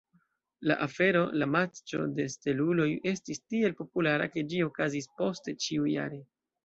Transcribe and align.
La 0.69 0.75
afero, 0.85 1.19
la 1.41 1.47
Matĉo 1.55 1.99
de 2.19 2.25
Steluloj, 2.35 2.87
estis 3.11 3.43
tiel 3.43 3.77
populara 3.83 4.29
ke 4.37 4.45
ĝi 4.55 4.63
okazis 4.69 5.11
poste 5.21 5.57
ĉiujare. 5.67 6.21